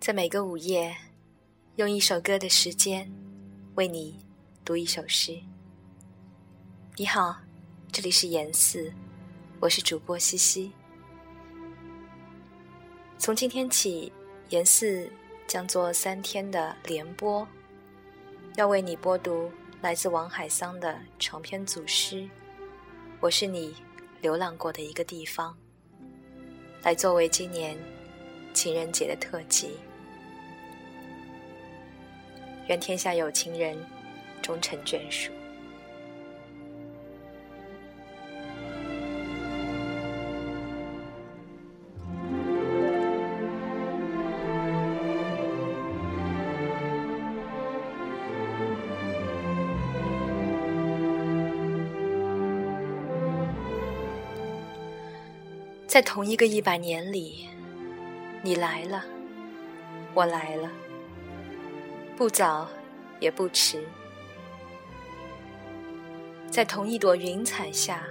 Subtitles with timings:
[0.00, 0.96] 在每个午夜，
[1.76, 3.06] 用一首歌的时间，
[3.74, 4.18] 为你
[4.64, 5.38] 读一首诗。
[6.96, 7.36] 你好，
[7.92, 8.90] 这里是严四，
[9.60, 10.72] 我是主播西西。
[13.18, 14.10] 从今天起，
[14.48, 15.06] 严四
[15.46, 17.46] 将做三天的连播，
[18.56, 22.22] 要为你播读来自王海桑的长篇组诗
[23.20, 23.74] 《我是你
[24.22, 25.54] 流浪过的一个地方》，
[26.82, 27.76] 来作为今年
[28.54, 29.72] 情人节的特辑。
[32.68, 33.76] 愿天下有情人
[34.40, 35.30] 终成眷属。
[55.86, 57.48] 在同一个一百年里，
[58.42, 59.04] 你来了，
[60.14, 60.70] 我来了。
[62.20, 62.68] 不早，
[63.18, 63.82] 也不迟，
[66.50, 68.02] 在同一朵云彩下，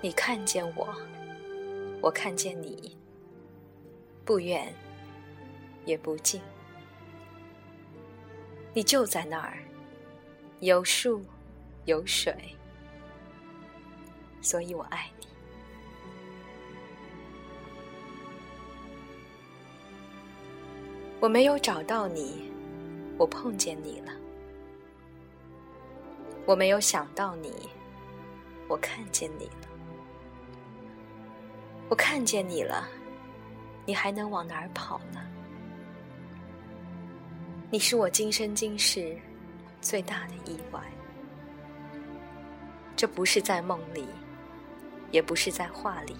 [0.00, 0.94] 你看见我，
[2.00, 2.96] 我看见你，
[4.24, 4.72] 不远，
[5.86, 6.40] 也不近，
[8.72, 9.58] 你就在那儿，
[10.60, 11.20] 有树，
[11.84, 12.32] 有水，
[14.40, 15.26] 所以我爱你。
[21.18, 22.56] 我没有找到你。
[23.18, 24.12] 我碰见你了，
[26.46, 27.52] 我没有想到你，
[28.68, 29.68] 我看见你了，
[31.88, 32.88] 我看见你了，
[33.84, 35.20] 你还能往哪儿跑呢？
[37.70, 39.18] 你是我今生今世
[39.80, 40.80] 最大的意外，
[42.94, 44.06] 这不是在梦里，
[45.10, 46.16] 也不是在画里，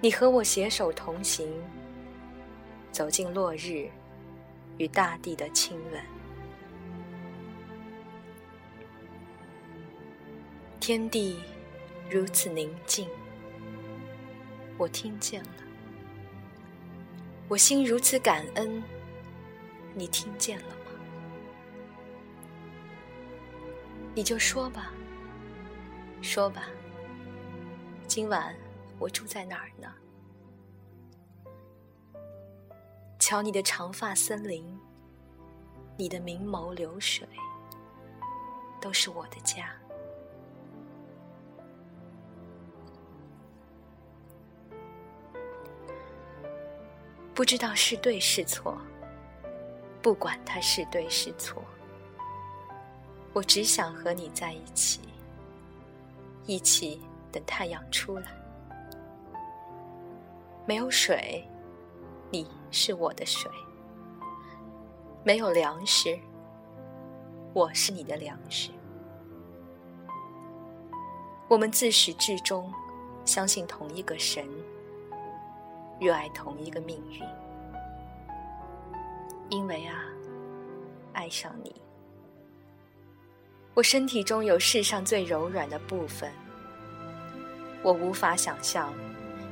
[0.00, 1.48] 你和我携手同行，
[2.90, 3.88] 走进落日。
[4.78, 6.02] 与大地的亲吻，
[10.80, 11.38] 天地
[12.10, 13.08] 如此宁静，
[14.76, 15.50] 我听见了；
[17.48, 18.82] 我心如此感恩，
[19.94, 20.76] 你听见了吗？
[24.14, 24.92] 你就说吧，
[26.20, 26.68] 说吧，
[28.06, 28.54] 今晚
[28.98, 29.88] 我住在哪儿呢？
[33.34, 34.64] 瞧你的长发森林，
[35.96, 37.26] 你的明眸流水，
[38.80, 39.72] 都是我的家。
[47.34, 48.78] 不知道是对是错，
[50.00, 51.60] 不管它是对是错，
[53.32, 55.00] 我只想和你在一起，
[56.46, 57.02] 一起
[57.32, 58.30] 等太阳出来。
[60.66, 61.44] 没有水。
[62.30, 63.48] 你是我的水，
[65.22, 66.18] 没有粮食，
[67.52, 68.72] 我是你的粮食。
[71.46, 72.74] 我们自始至终
[73.24, 74.44] 相信同一个神，
[76.00, 77.22] 热爱同一个命运。
[79.50, 80.02] 因为啊，
[81.12, 81.80] 爱上你，
[83.72, 86.28] 我身体中有世上最柔软的部分。
[87.84, 88.92] 我无法想象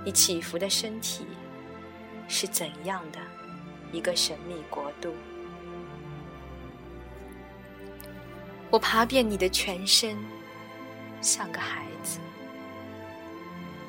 [0.05, 1.25] 你起伏的身体。
[2.33, 3.19] 是怎样的
[3.93, 5.13] 一个神秘国度？
[8.71, 10.17] 我爬遍你的全身，
[11.21, 12.21] 像个孩子。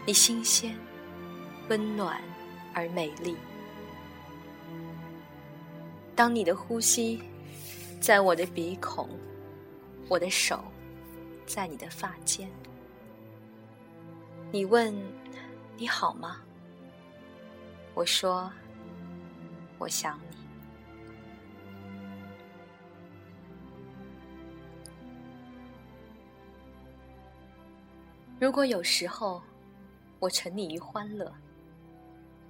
[0.05, 0.75] 你新鲜、
[1.69, 2.21] 温暖
[2.73, 3.37] 而美丽。
[6.13, 7.23] 当你的呼吸
[8.01, 9.07] 在我的鼻孔，
[10.09, 10.61] 我的手
[11.45, 12.49] 在你的发间。
[14.51, 14.93] 你问
[15.79, 16.41] ：“你好吗？”
[17.95, 18.51] 我说
[19.77, 20.37] ：“我想你。
[28.39, 29.41] 如果有时候
[30.19, 31.31] 我沉溺于欢乐，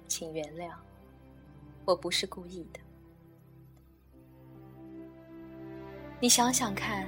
[0.08, 0.72] 请原谅，
[1.84, 2.80] 我不是故意的。
[6.20, 7.06] 你想想看，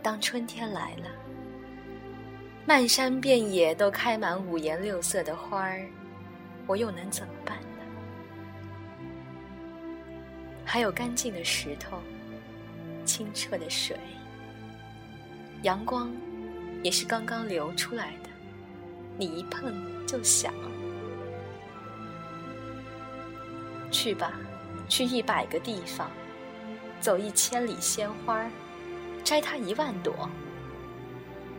[0.00, 1.10] 当春天来了，
[2.64, 5.84] 漫山遍野都开满五颜六色的花儿。”
[6.68, 7.82] 我又能怎么办呢？
[10.66, 11.98] 还有干净的石头，
[13.06, 13.96] 清澈的水，
[15.62, 16.12] 阳光
[16.82, 18.28] 也是刚刚流出来的，
[19.16, 19.74] 你一碰
[20.06, 20.52] 就响。
[23.90, 24.34] 去吧，
[24.90, 26.10] 去一百个地方，
[27.00, 28.46] 走一千里鲜花，
[29.24, 30.28] 摘它一万朵，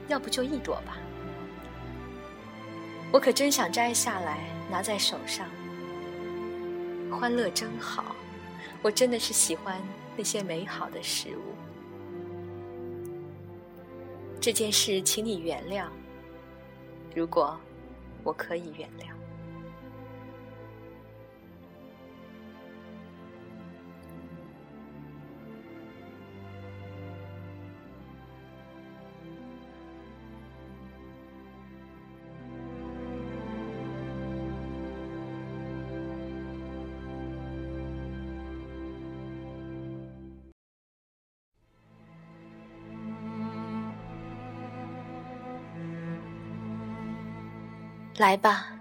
[0.08, 0.98] 要不就一朵吧。
[3.12, 4.60] 我可真想摘下来。
[4.72, 5.48] 拿在手上，
[7.12, 8.16] 欢乐真好，
[8.84, 9.82] 我真的是喜欢
[10.16, 11.56] 那些美好的事物。
[14.40, 15.88] 这件事，请你原谅。
[17.16, 17.60] 如果
[18.24, 19.10] 我可以原谅。
[48.20, 48.78] 来吧，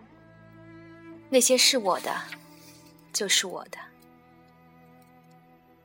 [1.30, 2.12] 那些是我的，
[3.12, 3.78] 就是我的。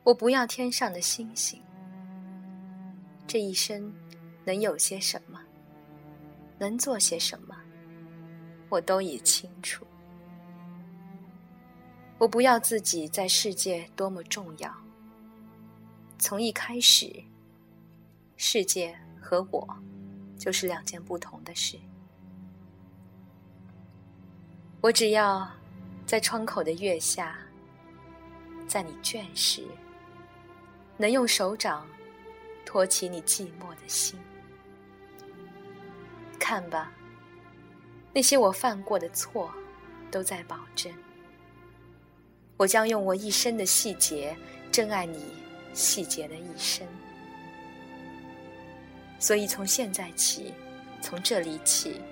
[0.02, 1.62] 我不要天上的星星。
[3.28, 3.94] 这一生
[4.44, 5.40] 能有些什么，
[6.58, 7.54] 能做些什么，
[8.70, 9.86] 我都已清楚。
[12.18, 14.74] 我不要自己在世界多么重要。
[16.18, 17.22] 从一开始，
[18.36, 19.64] 世界和我
[20.36, 21.78] 就是两件不同的事。
[24.84, 25.50] 我只要
[26.04, 27.38] 在窗口的月下，
[28.68, 29.64] 在你倦时，
[30.98, 31.88] 能用手掌
[32.66, 34.20] 托起你寂寞的心。
[36.38, 36.92] 看吧，
[38.12, 39.50] 那些我犯过的错，
[40.10, 40.92] 都在保证。
[42.58, 44.36] 我将用我一生的细节，
[44.70, 45.32] 珍爱你
[45.72, 46.86] 细节的一生。
[49.18, 50.52] 所以从现在起，
[51.00, 52.02] 从这里起，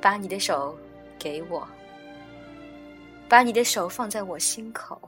[0.00, 0.74] 把你的手。
[1.20, 1.68] 给我，
[3.28, 4.98] 把你的手放在我心口，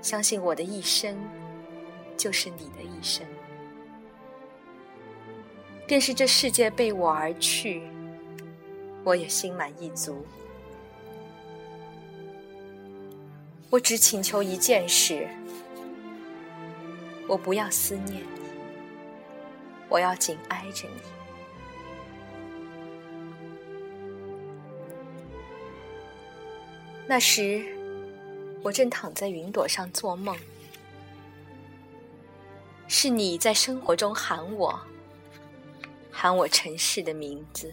[0.00, 1.16] 相信我的一生
[2.16, 3.26] 就是你的一生，
[5.86, 7.82] 便是这世界被我而去，
[9.04, 10.24] 我也心满意足。
[13.68, 15.28] 我只请求一件事，
[17.28, 18.40] 我不要思念你，
[19.90, 21.25] 我要紧挨着你。
[27.08, 27.64] 那时，
[28.62, 30.36] 我正躺在云朵上做梦，
[32.88, 34.76] 是你在生活中喊我，
[36.10, 37.72] 喊我城市的名字。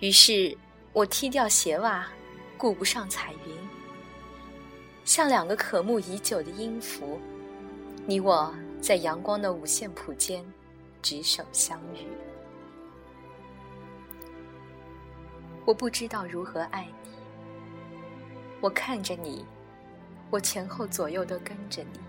[0.00, 0.54] 于是
[0.92, 2.06] 我踢掉鞋袜，
[2.58, 3.56] 顾不上彩云，
[5.02, 7.18] 像两个渴慕已久的音符，
[8.04, 10.44] 你我在阳光的五线谱间
[11.00, 12.06] 执手相遇。
[15.66, 17.10] 我不知道如何爱你，
[18.60, 19.44] 我看着你，
[20.30, 22.00] 我前后左右都跟着你，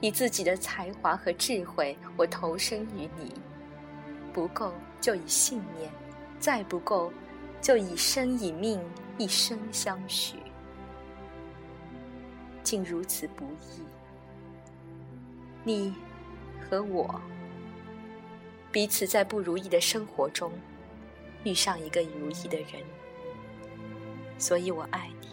[0.00, 3.32] 以自己的才华和智慧，我投身于你，
[4.32, 5.90] 不够就以信念，
[6.38, 7.12] 再不够
[7.62, 8.80] 就以生以命，
[9.16, 10.36] 一生相许，
[12.62, 13.82] 竟如此不易。
[15.62, 15.94] 你
[16.58, 17.20] 和我
[18.72, 20.52] 彼此在不如意的生活中。
[21.44, 22.84] 遇上一个如意的人，
[24.38, 25.28] 所以我爱你，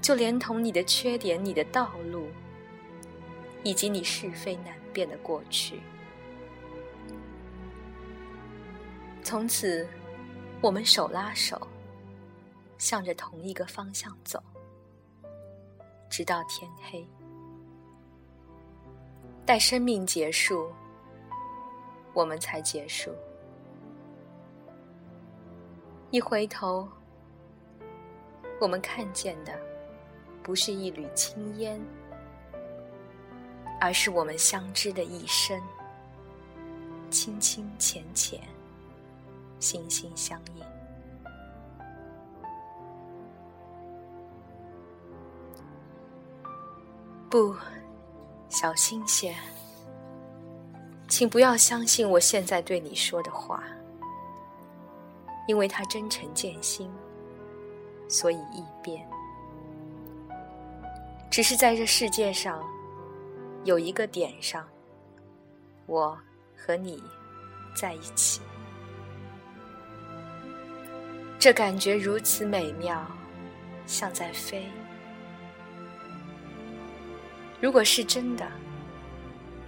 [0.00, 2.28] 就连同你的缺点、你的道路，
[3.62, 5.80] 以及你是非难辨的过去。
[9.22, 9.86] 从此，
[10.60, 11.60] 我们手拉手，
[12.78, 14.42] 向着同一个方向走，
[16.10, 17.06] 直到天黑。
[19.44, 20.72] 待生命结束，
[22.12, 23.10] 我们才结束。
[26.12, 26.86] 一回头，
[28.60, 29.58] 我们看见的
[30.42, 31.80] 不是一缕青烟，
[33.80, 35.58] 而是我们相知的一生，
[37.08, 38.38] 清清浅浅，
[39.58, 40.62] 心心相印。
[47.30, 47.56] 不，
[48.50, 49.34] 小心些，
[51.08, 53.64] 请不要相信我现在对你说的话。
[55.46, 56.90] 因为他真诚见心，
[58.08, 59.06] 所以易变。
[61.30, 62.62] 只是在这世界上，
[63.64, 64.68] 有一个点上，
[65.86, 66.16] 我
[66.56, 67.02] 和你
[67.74, 68.40] 在一起，
[71.38, 73.04] 这感觉如此美妙，
[73.86, 74.66] 像在飞。
[77.60, 78.46] 如果是真的，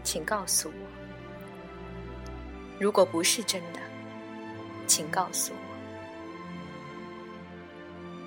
[0.02, 0.86] 请告诉我；
[2.78, 3.80] 如果不是真的，
[4.86, 5.63] 请告诉我。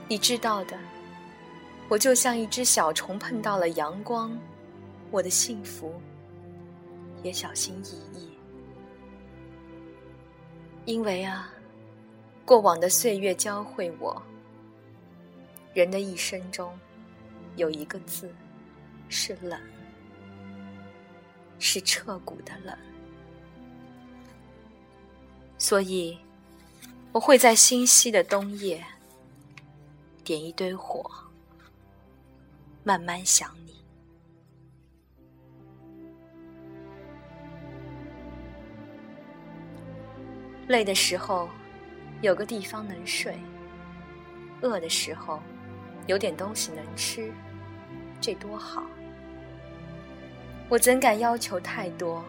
[0.09, 0.77] 你知道的，
[1.89, 4.37] 我就像一只小虫碰到了阳光，
[5.11, 5.93] 我的幸福
[7.23, 8.29] 也小心翼翼，
[10.85, 11.51] 因为啊，
[12.45, 14.21] 过往的岁月教会我，
[15.73, 16.71] 人的一生中
[17.57, 18.33] 有一个字
[19.09, 19.59] 是冷，
[21.59, 22.73] 是彻骨的冷。
[25.57, 26.17] 所以，
[27.11, 28.85] 我会在星稀的冬夜
[30.27, 31.09] 点一堆火，
[32.83, 33.81] 慢慢想你。
[40.67, 41.47] 累的时候，
[42.19, 43.35] 有个地方能睡；
[44.61, 45.41] 饿的时候，
[46.07, 47.31] 有点东西能吃，
[48.19, 48.83] 这多好！
[50.67, 52.21] 我怎敢要求太多？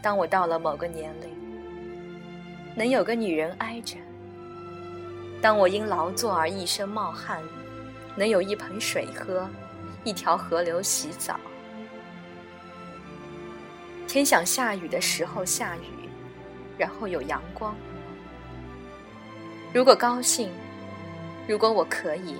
[0.00, 1.28] 当我到了某个年龄，
[2.76, 3.96] 能有个女人挨着；
[5.46, 7.40] 当我因劳作而一身冒汗，
[8.16, 9.48] 能有一盆水喝，
[10.02, 11.38] 一条河流洗澡。
[14.08, 16.08] 天想下雨的时候下雨。
[16.76, 17.76] 然后有阳光。
[19.72, 20.50] 如果高兴，
[21.46, 22.38] 如果我可以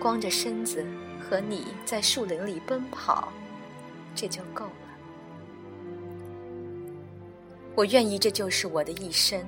[0.00, 0.84] 光着身子
[1.20, 3.32] 和你在树林里奔跑，
[4.12, 4.72] 这就够了。
[7.76, 9.40] 我愿意，这就是我的一生。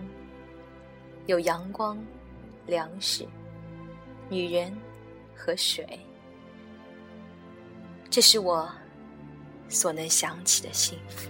[1.26, 1.98] 有阳光、
[2.66, 3.26] 粮食、
[4.28, 4.72] 女人
[5.34, 5.98] 和水，
[8.08, 8.70] 这是我
[9.68, 11.28] 所能想起的幸福。